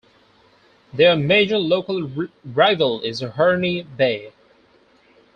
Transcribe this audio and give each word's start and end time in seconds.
Their 0.91 1.15
major 1.15 1.59
local 1.59 2.09
rival 2.43 3.01
is 3.01 3.19
Herne 3.19 3.83
Bay. 3.97 4.33